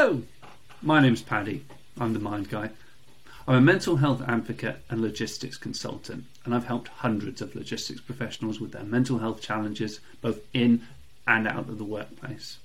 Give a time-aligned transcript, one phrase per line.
[0.00, 0.22] Hello,
[0.80, 1.66] my name's Paddy.
[2.00, 2.70] I'm the Mind Guy.
[3.46, 8.60] I'm a mental health advocate and logistics consultant, and I've helped hundreds of logistics professionals
[8.60, 10.86] with their mental health challenges, both in
[11.26, 12.56] and out of the workplace.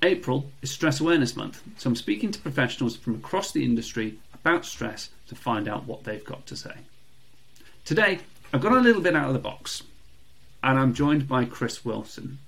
[0.00, 4.64] April is Stress Awareness Month, so I'm speaking to professionals from across the industry about
[4.64, 6.76] stress to find out what they've got to say.
[7.84, 8.20] Today,
[8.52, 9.82] I've got a little bit out of the box,
[10.62, 12.38] and I'm joined by Chris Wilson.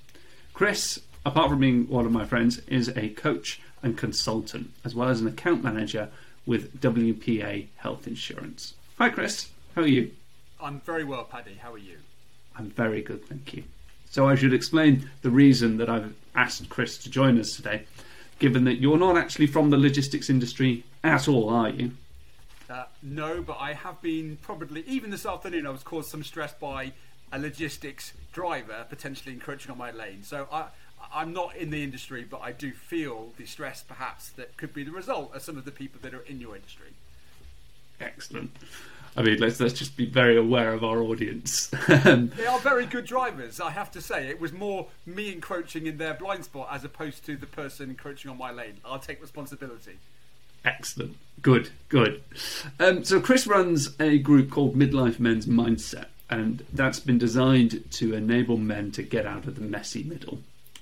[0.54, 5.08] Chris, apart from being one of my friends, is a coach and consultant, as well
[5.08, 6.08] as an account manager
[6.46, 8.74] with WPA Health Insurance.
[8.98, 9.50] Hi, Chris.
[9.74, 10.10] How are you?
[10.60, 11.54] I'm very well, Paddy.
[11.60, 11.98] How are you?
[12.56, 13.64] I'm very good, thank you.
[14.10, 17.84] So, I should explain the reason that I've asked Chris to join us today,
[18.38, 21.92] given that you're not actually from the logistics industry at all, are you?
[22.68, 26.52] Uh, no, but I have been probably, even this afternoon, I was caused some stress
[26.54, 26.92] by
[27.32, 30.22] a logistics driver potentially encroaching on my lane.
[30.22, 30.66] So I,
[31.12, 34.84] I'm not in the industry, but I do feel the stress perhaps that could be
[34.84, 36.88] the result of some of the people that are in your industry.
[38.00, 38.52] Excellent.
[39.16, 41.66] I mean, let's let's just be very aware of our audience.
[41.88, 44.28] they are very good drivers, I have to say.
[44.28, 48.30] It was more me encroaching in their blind spot as opposed to the person encroaching
[48.30, 48.78] on my lane.
[48.84, 49.98] I'll take responsibility.
[50.64, 51.16] Excellent.
[51.42, 52.22] Good, good.
[52.78, 58.14] Um, so, Chris runs a group called Midlife Men's Mindset, and that's been designed to
[58.14, 60.38] enable men to get out of the messy middle.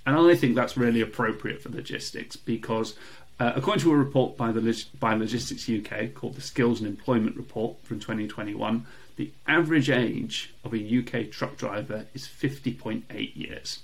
[0.08, 2.96] And I think that's really appropriate for logistics because,
[3.38, 7.36] uh, according to a report by, the, by Logistics UK called the Skills and Employment
[7.36, 8.86] Report from 2021,
[9.16, 13.80] the average age of a UK truck driver is 50.8 years.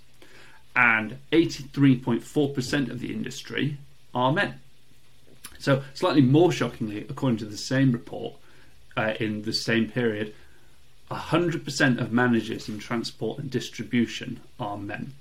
[0.75, 3.77] And 83.4% of the industry
[4.15, 4.61] are men.
[5.59, 8.37] So, slightly more shockingly, according to the same report,
[8.97, 10.35] uh, in the same period,
[11.11, 15.13] 100% of managers in transport and distribution are men.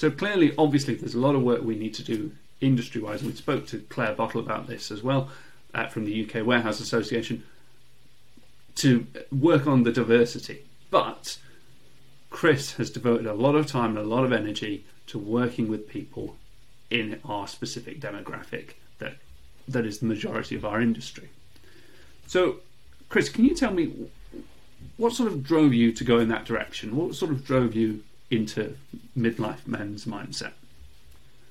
[0.00, 3.22] So, clearly, obviously, there's a lot of work we need to do industry wise.
[3.22, 5.28] We spoke to Claire Bottle about this as well
[5.74, 7.44] uh, from the UK Warehouse Association
[8.76, 10.64] to work on the diversity.
[10.90, 11.36] But
[12.30, 15.86] Chris has devoted a lot of time and a lot of energy to working with
[15.86, 16.36] people
[16.88, 19.16] in our specific demographic that
[19.68, 21.28] that is the majority of our industry.
[22.26, 22.60] So,
[23.10, 24.08] Chris, can you tell me
[24.96, 26.96] what sort of drove you to go in that direction?
[26.96, 28.76] What sort of drove you into
[29.16, 30.52] midlife men's mindset?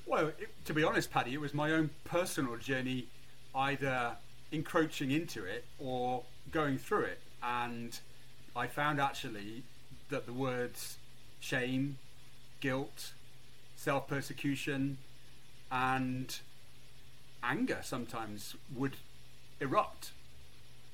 [0.06, 3.08] Well, it, to be honest, Paddy, it was my own personal journey,
[3.54, 4.16] either
[4.52, 7.20] encroaching into it or going through it.
[7.44, 8.00] And
[8.56, 9.64] I found actually
[10.10, 10.98] that the words
[11.40, 11.98] shame,
[12.60, 13.14] guilt,
[13.76, 14.98] self persecution,
[15.72, 16.40] and
[17.44, 18.98] anger sometimes would
[19.62, 20.12] erupt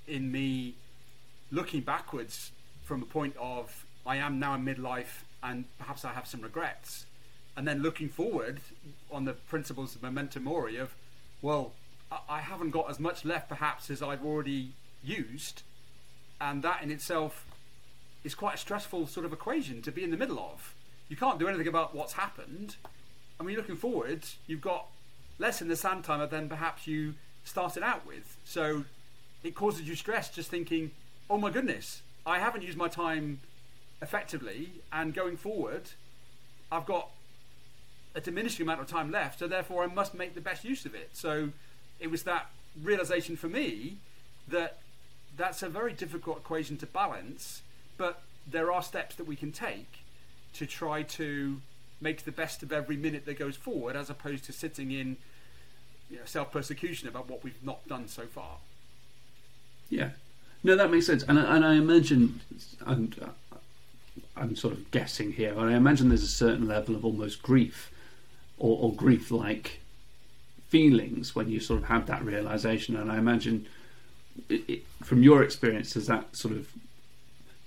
[0.08, 0.76] in me
[1.52, 2.52] looking backwards
[2.84, 7.06] from a point of I am now in midlife and perhaps I have some regrets,
[7.56, 8.60] and then looking forward
[9.12, 10.96] on the principles of memento mori of,
[11.42, 11.72] well,
[12.28, 14.72] I haven't got as much left perhaps as I've already
[15.04, 15.62] used,
[16.42, 17.46] and that in itself
[18.24, 20.74] is quite a stressful sort of equation to be in the middle of.
[21.10, 22.76] You can't do anything about what's happened,
[23.38, 24.88] and when you're looking forward, you've got
[25.38, 27.14] less in the sand timer than perhaps you
[27.44, 28.38] started out with.
[28.46, 28.86] So
[29.44, 30.92] it causes you stress just thinking,
[31.30, 33.42] oh my goodness, I haven't used my time
[34.02, 35.92] effectively, and going forward,
[36.72, 37.10] I've got
[38.14, 40.96] a diminishing amount of time left, so therefore I must make the best use of
[40.96, 41.10] it.
[41.14, 41.50] So
[42.00, 42.48] it was that
[42.82, 43.98] realization for me
[44.48, 44.78] that
[45.38, 47.62] that's a very difficult equation to balance,
[47.98, 50.00] but there are steps that we can take
[50.54, 51.62] to try to
[52.00, 55.18] make the best of every minute that goes forward, as opposed to sitting in
[56.10, 58.58] you know, self persecution about what we've not done so far.
[59.90, 60.12] Yeah,
[60.64, 62.42] no, that makes sense, and and I imagine,
[62.86, 63.28] and uh,
[64.36, 67.92] I'm sort of guessing here, and I imagine there's a certain level of almost grief,
[68.58, 69.80] or, or grief-like
[70.68, 73.68] feelings when you sort of have that realization, and I imagine.
[74.50, 76.68] It, it, from your experience, does that sort of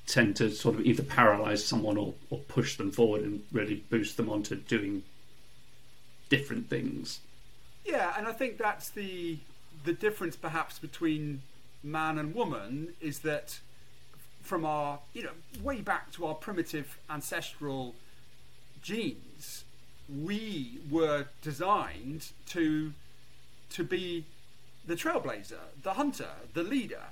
[0.08, 4.16] tend to sort of either paralyze someone or, or push them forward and really boost
[4.16, 5.02] them onto doing
[6.28, 7.20] different things.
[7.84, 9.38] Yeah, and I think that's the
[9.84, 11.42] the difference perhaps between
[11.84, 13.60] man and woman is that
[14.48, 17.94] from our you know way back to our primitive ancestral
[18.82, 19.64] genes,
[20.08, 22.92] we were designed to
[23.70, 24.24] to be
[24.86, 27.08] the trailblazer, the hunter, the leader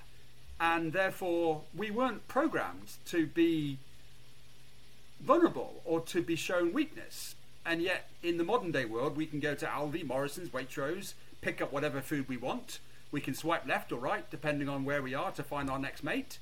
[0.60, 3.78] and therefore we weren't programmed to be
[5.20, 7.34] vulnerable or to be shown weakness.
[7.64, 11.60] And yet, in the modern day world, we can go to Aldi, Morrison's, Waitrose, pick
[11.60, 12.78] up whatever food we want.
[13.10, 16.04] We can swipe left or right, depending on where we are, to find our next
[16.04, 16.38] mate.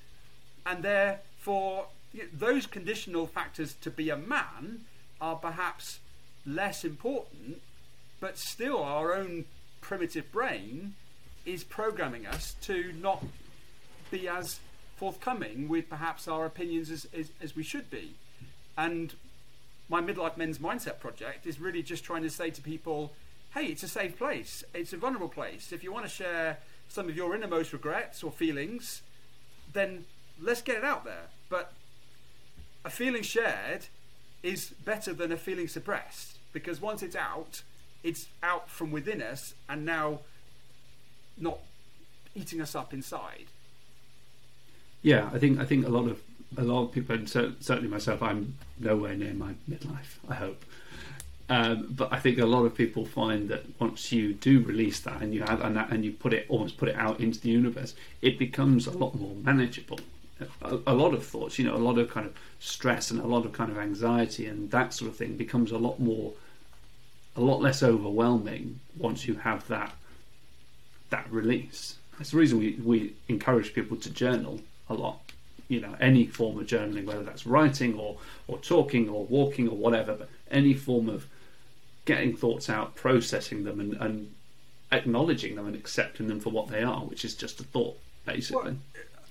[0.67, 1.87] And therefore,
[2.33, 4.85] those conditional factors to be a man
[5.21, 6.01] are perhaps
[6.47, 7.61] less important,
[8.21, 9.45] but still our own
[9.81, 10.95] primitive brain
[11.45, 13.25] is programming us to not
[14.11, 14.61] be as
[14.97, 18.15] forthcoming with perhaps our opinions as, as, as we should be.
[18.77, 19.15] And
[19.89, 23.13] my midlife men's mindset project is really just trying to say to people,
[23.55, 24.65] hey, it's a safe place.
[24.73, 25.73] It's a vulnerable place.
[25.73, 26.59] If you want to share
[26.89, 29.03] some of your innermost regrets or feelings,
[29.73, 30.07] then
[30.41, 31.29] let's get it out there.
[31.49, 31.73] But
[32.85, 33.87] a feeling shared
[34.43, 37.63] is better than a feeling suppressed because once it's out,
[38.03, 40.21] it's out from within us and now
[41.37, 41.59] not
[42.35, 43.47] eating us up inside.
[45.03, 46.21] Yeah, I think I think a lot of
[46.57, 50.19] a lot of people, and certainly myself, I'm nowhere near my midlife.
[50.29, 50.65] I hope,
[51.49, 55.21] um, but I think a lot of people find that once you do release that
[55.21, 57.51] and you have and, that, and you put it almost put it out into the
[57.51, 59.99] universe, it becomes a lot more manageable.
[60.63, 63.27] A, a, lot of thoughts, you know, a lot of kind of stress and a
[63.27, 66.33] lot of kind of anxiety and that sort of thing becomes a lot more,
[67.37, 69.95] a lot less overwhelming once you have that
[71.11, 71.97] that release.
[72.19, 75.21] That's the reason we, we encourage people to journal a lot
[75.69, 79.77] you know any form of journaling, whether that's writing or or talking or walking or
[79.77, 81.27] whatever, but any form of
[82.05, 84.35] getting thoughts out, processing them, and, and
[84.93, 88.73] acknowledging them and accepting them for what they are, which is just a thought, basically.
[88.73, 88.77] Well,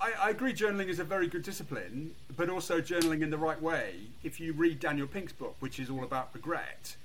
[0.04, 0.54] I, I, agree.
[0.54, 3.96] Journaling is a very good discipline, but also journaling in the right way.
[4.22, 6.98] If you read Daniel Pink's book, which is all about regret,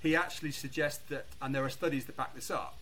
[0.00, 2.78] he actually suggests that, and there are studies that back this up.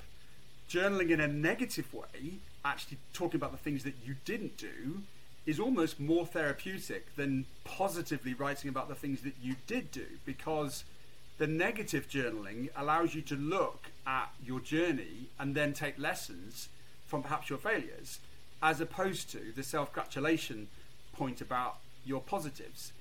[0.70, 5.02] Journaling in a negative way, actually talking about the things that you didn't do,
[5.44, 10.84] is almost more therapeutic than positively writing about the things that you did do because
[11.38, 16.68] the negative journaling allows you to look at your journey and then take lessons
[17.06, 18.20] from perhaps your failures
[18.64, 20.68] as opposed to the self-gratulation
[21.12, 21.76] point about
[22.06, 22.92] your positives.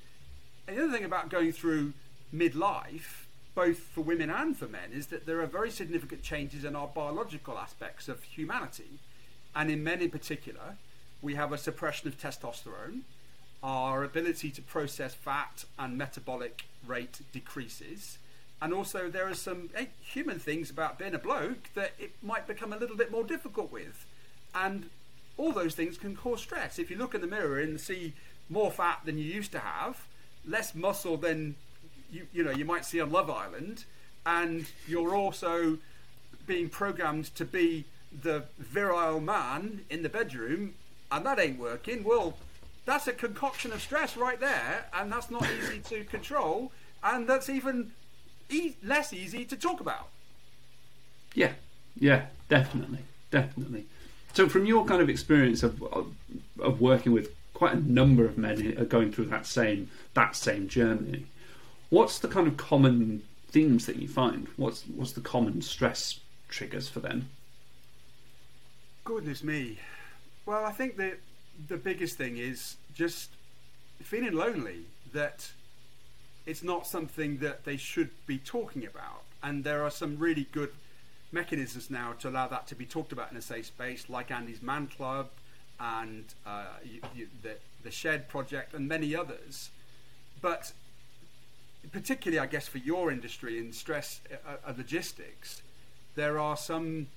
[0.68, 1.94] And the other thing about going through
[2.36, 3.24] midlife,
[3.56, 6.88] both for women and for men, is that there are very significant changes in our
[6.88, 9.00] biological aspects of humanity.
[9.56, 10.76] And in men in particular,
[11.22, 13.04] we have a suppression of testosterone.
[13.64, 18.18] Our ability to process fat and metabolic rate decreases.
[18.62, 22.48] And also, there are some hey, human things about being a bloke that it might
[22.48, 24.06] become a little bit more difficult with.
[24.54, 24.90] And
[25.38, 26.80] all those things can cause stress.
[26.80, 28.14] If you look in the mirror and see
[28.50, 30.06] more fat than you used to have,
[30.46, 31.56] less muscle than
[32.12, 33.86] you, you know you might see on Love Island,
[34.26, 35.78] and you're also
[36.46, 37.86] being programmed to be
[38.22, 40.76] the virile man in the bedroom
[41.14, 42.34] and that ain't working, well,
[42.86, 46.72] that's a concoction of stress right there, and that's not easy to control,
[47.04, 47.92] and that's even
[48.50, 50.08] e- less easy to talk about.
[51.36, 51.54] Yeah,
[51.96, 53.86] yeah, definitely, definitely.
[54.34, 55.82] So, from your kind of experience of
[56.60, 61.28] of working with quite a number of men going through that same that same journey,
[61.90, 64.48] what's the kind of common themes that you find?
[64.58, 66.20] What's what's the common stress
[66.50, 67.30] triggers for them?
[69.06, 69.80] Goodness me,
[70.46, 71.20] well, I think that
[71.68, 73.30] the biggest thing is just
[74.02, 74.86] feeling lonely.
[75.14, 75.52] That
[76.48, 80.72] it's not something that they should be talking about, and there are some really good
[81.34, 84.62] mechanisms now to allow that to be talked about in a safe space, like Andy's
[84.62, 85.28] Man Club
[85.80, 89.70] and uh, you, you, the the Shed Project and many others.
[90.42, 90.72] But
[91.92, 95.62] particularly, I guess, for your industry in stress uh, uh, logistics,
[96.16, 97.08] there are some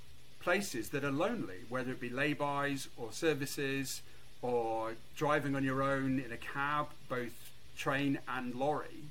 [0.41, 4.03] places that are lonely, whether it be laybys or services
[4.43, 9.05] or driving on your own in a cab, both train and lorry.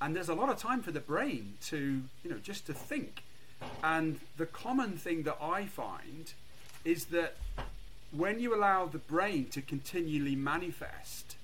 [0.00, 3.22] And there's a lot of time for the brain to, you know, just to think.
[3.82, 6.32] And the common thing that I find
[6.84, 7.36] is that
[8.12, 11.36] when you allow the brain to continually manifest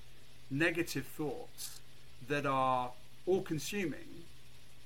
[0.49, 1.79] negative thoughts
[2.27, 2.91] that are
[3.25, 4.23] all consuming,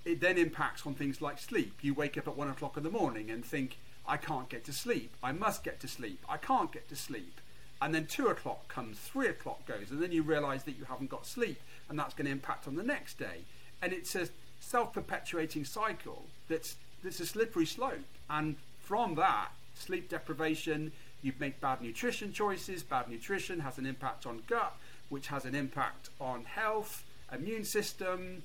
[0.06, 1.74] it then impacts on things like sleep.
[1.82, 4.74] You wake up at one o'clock in the morning and think, I can't get to
[4.74, 5.12] sleep.
[5.22, 6.24] I must get to sleep.
[6.30, 7.42] I can't get to sleep.
[7.82, 11.10] And then two o'clock comes, three o'clock goes, and then you realize that you haven't
[11.10, 13.44] got sleep, and that's going to impact on the next day.
[13.82, 14.30] And it's a
[14.60, 18.00] self perpetuating cycle that's, that's a slippery slope.
[18.30, 22.84] And from that, sleep deprivation, you make bad nutrition choices.
[22.84, 24.76] Bad nutrition has an impact on gut,
[25.10, 28.44] which has an impact on health, immune system,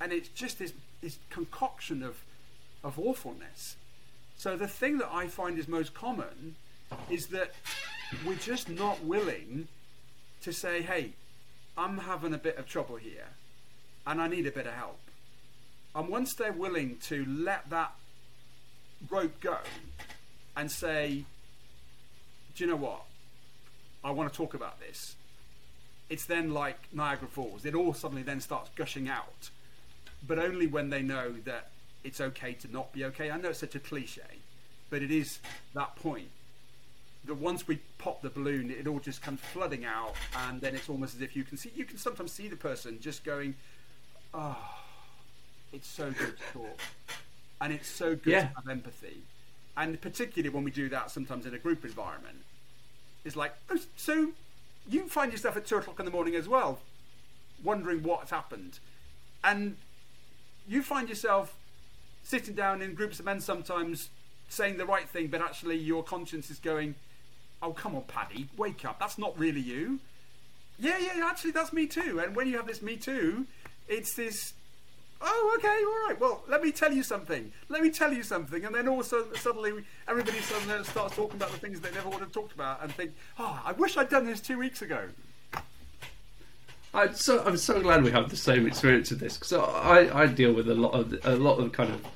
[0.00, 2.24] and it's just this, this concoction of,
[2.82, 3.76] of awfulness.
[4.36, 6.56] So the thing that I find is most common
[7.08, 7.52] is that
[8.26, 9.68] we're just not willing
[10.42, 11.12] to say, hey,
[11.76, 13.28] I'm having a bit of trouble here
[14.06, 14.98] and I need a bit of help.
[15.94, 17.92] And once they're willing to let that
[19.10, 19.58] rope go
[20.56, 21.24] and say,
[22.54, 23.02] do you know what?
[24.04, 25.16] I want to talk about this.
[26.08, 27.64] It's then like Niagara Falls.
[27.64, 29.50] It all suddenly then starts gushing out,
[30.26, 31.70] but only when they know that
[32.04, 33.30] it's okay to not be okay.
[33.30, 34.40] I know it's such a cliche,
[34.90, 35.38] but it is
[35.74, 36.28] that point
[37.24, 40.14] that once we pop the balloon, it all just comes flooding out,
[40.48, 41.70] and then it's almost as if you can see.
[41.74, 43.54] You can sometimes see the person just going,
[44.34, 44.81] "Oh,
[45.72, 46.80] it's so good to talk,"
[47.60, 48.48] and it's so good Yeah.
[48.48, 49.22] to have empathy,
[49.76, 52.44] and particularly when we do that sometimes in a group environment,
[53.24, 54.32] it's like, oh, so
[54.88, 56.80] you find yourself at two o'clock in the morning as well,
[57.62, 58.78] wondering what's happened,
[59.44, 59.76] and
[60.68, 61.56] you find yourself
[62.22, 64.10] sitting down in groups of men sometimes
[64.48, 66.94] saying the right thing, but actually your conscience is going,
[67.62, 68.98] "Oh, come on, Paddy, wake up.
[68.98, 70.00] That's not really you."
[70.78, 72.20] Yeah, yeah, actually, that's me too.
[72.20, 73.46] And when you have this me too,
[73.88, 74.54] it's this.
[75.24, 76.20] Oh, okay, all right.
[76.20, 77.52] Well, let me tell you something.
[77.68, 81.58] Let me tell you something, and then also suddenly everybody suddenly starts talking about the
[81.58, 84.40] things they never would have talked about, and think, "Oh, I wish I'd done this
[84.40, 85.08] two weeks ago."
[86.94, 90.26] I'm so I'm so glad we have the same experience of this because I, I
[90.26, 92.06] deal with a lot of a lot of kind of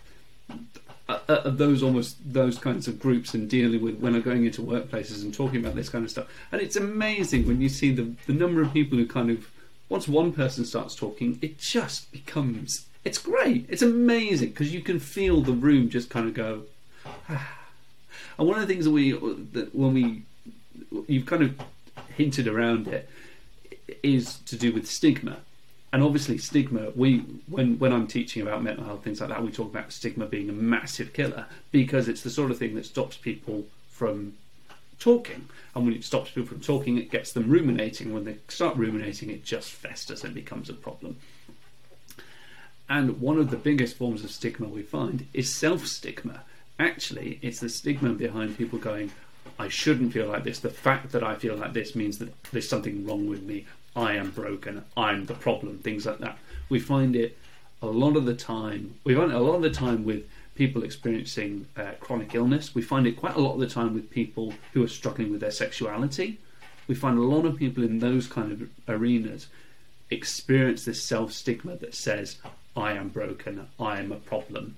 [1.08, 4.60] uh, uh, those almost those kinds of groups and dealing with when I'm going into
[4.62, 6.26] workplaces and talking about this kind of stuff.
[6.50, 9.48] And it's amazing when you see the the number of people who kind of
[9.88, 13.66] once one person starts talking, it just becomes it's great.
[13.68, 16.62] It's amazing because you can feel the room just kind of go.
[17.28, 17.60] Ah.
[18.36, 20.22] And one of the things that we that when we
[21.06, 21.54] you've kind of
[22.16, 23.08] hinted around it
[24.02, 25.36] is to do with stigma.
[25.92, 26.90] And obviously, stigma.
[26.96, 30.26] We when when I'm teaching about mental health things like that, we talk about stigma
[30.26, 34.34] being a massive killer because it's the sort of thing that stops people from
[34.98, 35.48] talking.
[35.76, 38.12] And when it stops people from talking, it gets them ruminating.
[38.12, 41.18] When they start ruminating, it just festers and becomes a problem.
[42.88, 46.42] And one of the biggest forms of stigma we find is self stigma.
[46.78, 49.10] Actually, it's the stigma behind people going,
[49.58, 50.60] I shouldn't feel like this.
[50.60, 53.66] The fact that I feel like this means that there's something wrong with me.
[53.94, 54.84] I am broken.
[54.96, 55.78] I'm the problem.
[55.78, 56.38] Things like that.
[56.68, 57.38] We find it
[57.80, 58.94] a lot of the time.
[59.04, 60.24] We find it a lot of the time with
[60.54, 62.74] people experiencing uh, chronic illness.
[62.74, 65.40] We find it quite a lot of the time with people who are struggling with
[65.40, 66.38] their sexuality.
[66.88, 69.48] We find a lot of people in those kind of arenas
[70.10, 72.36] experience this self stigma that says,
[72.76, 74.76] I am broken, I am a problem.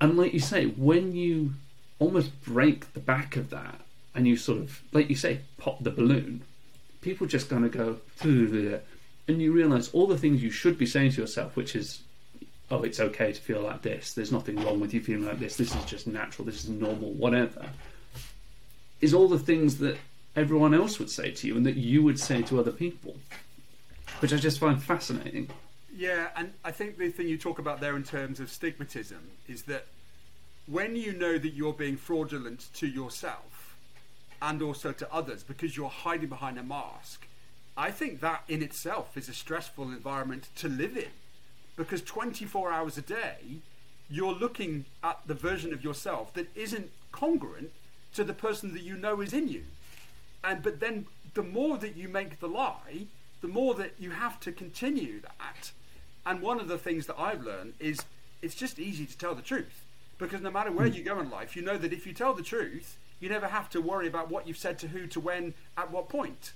[0.00, 1.54] And like you say, when you
[1.98, 3.80] almost break the back of that
[4.14, 6.42] and you sort of, like you say, pop the balloon,
[7.00, 11.12] people just kind of go, and you realize all the things you should be saying
[11.12, 12.02] to yourself, which is,
[12.70, 15.56] oh, it's okay to feel like this, there's nothing wrong with you feeling like this,
[15.56, 17.64] this is just natural, this is normal, whatever,
[19.00, 19.96] is all the things that
[20.36, 23.16] everyone else would say to you and that you would say to other people,
[24.20, 25.50] which I just find fascinating.
[25.98, 29.64] Yeah, and I think the thing you talk about there in terms of stigmatism is
[29.64, 29.86] that
[30.68, 33.74] when you know that you're being fraudulent to yourself
[34.40, 37.26] and also to others because you're hiding behind a mask,
[37.76, 41.10] I think that in itself is a stressful environment to live in
[41.74, 43.56] because 24 hours a day
[44.08, 47.72] you're looking at the version of yourself that isn't congruent
[48.14, 49.64] to the person that you know is in you.
[50.44, 53.06] And but then the more that you make the lie,
[53.40, 55.72] the more that you have to continue that.
[56.28, 58.00] And one of the things that I've learned is
[58.42, 59.82] it's just easy to tell the truth.
[60.18, 62.42] Because no matter where you go in life, you know that if you tell the
[62.42, 65.90] truth, you never have to worry about what you've said to who, to when, at
[65.90, 66.52] what point.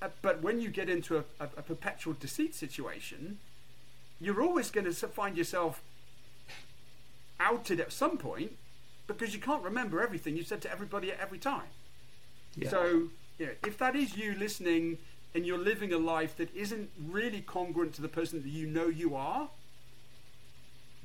[0.00, 3.38] Uh, but when you get into a, a, a perpetual deceit situation,
[4.18, 5.82] you're always going to find yourself
[7.38, 8.52] outed at some point
[9.06, 11.68] because you can't remember everything you said to everybody at every time.
[12.56, 12.70] Yeah.
[12.70, 14.96] So, you know, if that is you listening
[15.34, 18.86] and you're living a life that isn't really congruent to the person that you know
[18.86, 19.48] you are,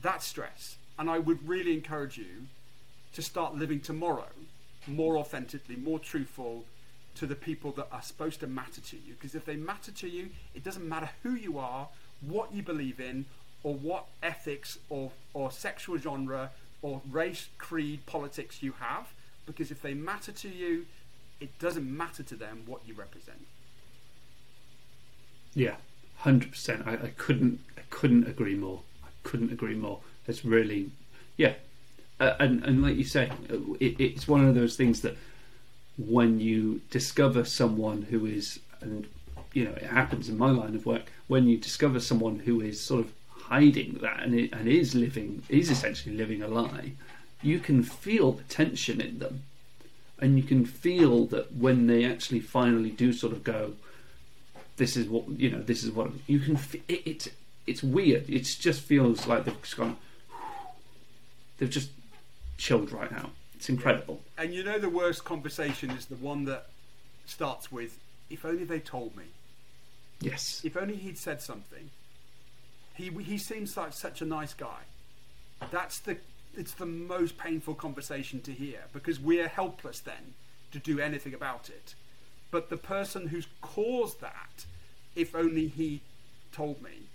[0.01, 0.77] that's stress.
[0.97, 2.47] And I would really encourage you
[3.13, 4.29] to start living tomorrow
[4.87, 6.65] more authentically, more truthful
[7.15, 9.13] to the people that are supposed to matter to you.
[9.13, 11.89] Because if they matter to you, it doesn't matter who you are,
[12.21, 13.25] what you believe in,
[13.63, 16.51] or what ethics or, or sexual genre
[16.81, 19.13] or race, creed, politics you have.
[19.45, 20.85] Because if they matter to you,
[21.39, 23.45] it doesn't matter to them what you represent.
[25.55, 25.75] Yeah,
[26.17, 26.83] hundred percent.
[26.85, 28.81] I, I couldn't, I couldn't agree more.
[29.03, 29.99] I couldn't agree more.
[30.27, 30.89] It's really,
[31.37, 31.53] yeah,
[32.19, 33.31] uh, and and like you say,
[33.79, 35.17] it, it's one of those things that
[35.97, 39.07] when you discover someone who is, and
[39.53, 41.11] you know, it happens in my line of work.
[41.27, 45.43] When you discover someone who is sort of hiding that and it, and is living,
[45.49, 46.93] is essentially living a lie,
[47.41, 49.43] you can feel the tension in them,
[50.19, 53.73] and you can feel that when they actually finally do sort of go,
[54.77, 57.29] this is what you know this is what you can it, it's
[57.67, 59.97] it's weird it just feels like they've just gone
[61.57, 61.89] they've just
[62.57, 66.67] chilled right now it's incredible And you know, the worst conversation is the one that
[67.25, 67.97] starts with,
[68.29, 69.23] if only they told me.
[70.19, 71.89] yes If only he'd said something.
[72.95, 74.81] He, he seems like such a nice guy.
[75.71, 76.17] That's the
[76.55, 80.35] it's the most painful conversation to hear because we're helpless then
[80.71, 81.95] to do anything about it.
[82.53, 84.65] But the person who's caused that,
[85.15, 86.01] if only he
[86.51, 87.07] told me,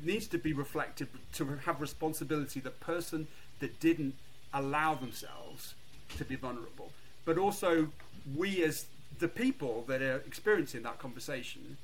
[0.00, 2.60] needs to be reflected to have responsibility.
[2.60, 3.26] The person
[3.58, 4.14] that didn't
[4.54, 5.74] allow themselves
[6.16, 6.92] to be vulnerable,
[7.24, 7.88] but also
[8.36, 8.86] we as
[9.18, 11.76] the people that are experiencing that conversation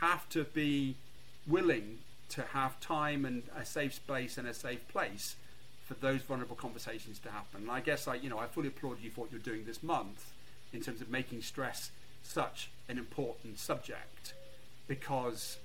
[0.00, 0.96] have to be
[1.46, 1.98] willing
[2.30, 5.36] to have time and a safe space and a safe place
[5.86, 7.62] for those vulnerable conversations to happen.
[7.62, 9.80] And I guess I, you know, I fully applaud you for what you're doing this
[9.80, 10.32] month
[10.74, 11.90] in terms of making stress
[12.22, 14.34] such an important subject
[14.88, 15.58] because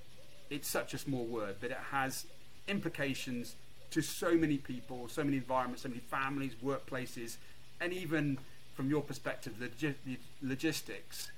[0.48, 2.26] it's such a small word, but it has
[2.68, 3.56] implications
[3.90, 7.36] to so many people, so many environments, so many families, workplaces,
[7.80, 8.38] and even
[8.74, 11.30] from your perspective, the, the logistics.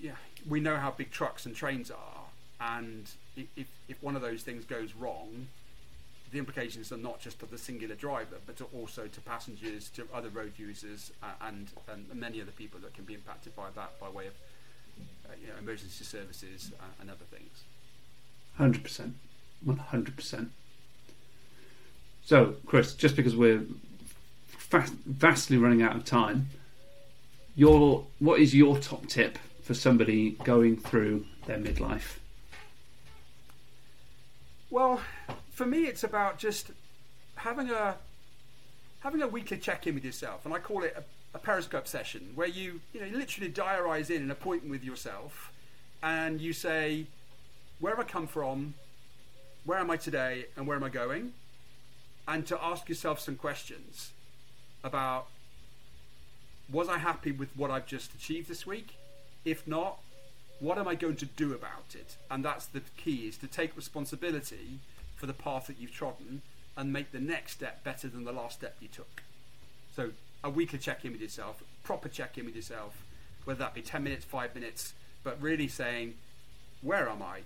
[0.00, 0.12] Yeah,
[0.48, 2.24] we know how big trucks and trains are,
[2.60, 5.46] and if, if one of those things goes wrong,
[6.32, 10.06] the implications are not just to the singular driver, but to also to passengers, to
[10.12, 13.98] other road users, uh, and, and many other people that can be impacted by that
[14.00, 14.34] by way of
[15.28, 17.64] uh, you know, emergency services uh, and other things.
[18.56, 19.14] Hundred percent,
[19.64, 20.50] one hundred percent.
[22.24, 23.62] So, Chris, just because we're
[24.48, 26.48] fast, vastly running out of time,
[27.54, 32.18] your what is your top tip for somebody going through their midlife?
[34.70, 35.00] Well,
[35.56, 36.70] for me, it's about just
[37.36, 37.96] having a
[39.00, 41.02] having a weekly check-in with yourself, and I call it a,
[41.34, 45.50] a Periscope session, where you you know you literally diarise in an appointment with yourself,
[46.02, 47.06] and you say,
[47.80, 48.74] where have I come from,
[49.64, 51.32] where am I today, and where am I going,
[52.28, 54.10] and to ask yourself some questions
[54.84, 55.26] about
[56.70, 58.96] was I happy with what I've just achieved this week?
[59.46, 60.00] If not,
[60.60, 62.16] what am I going to do about it?
[62.30, 64.80] And that's the key: is to take responsibility
[65.16, 66.42] for the path that you've trodden
[66.76, 69.22] and make the next step better than the last step you took.
[69.94, 70.10] So
[70.44, 73.02] a weekly check in with yourself, proper check in with yourself,
[73.44, 74.92] whether that be 10 minutes, 5 minutes,
[75.24, 76.14] but really saying,
[76.82, 77.40] where am I?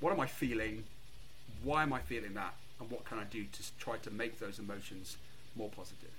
[0.00, 0.84] What am I feeling?
[1.62, 2.54] Why am I feeling that?
[2.80, 5.16] And what can I do to try to make those emotions
[5.54, 6.10] more positive?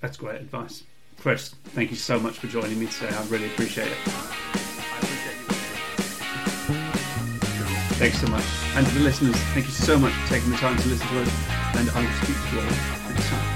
[0.00, 0.84] That's great advice.
[1.18, 3.12] Chris, thank you so much for joining me today.
[3.12, 4.67] I really appreciate it.
[7.98, 8.44] Thanks so much.
[8.76, 11.20] And to the listeners, thank you so much for taking the time to listen to
[11.20, 13.47] us, and I will speak to you all next time.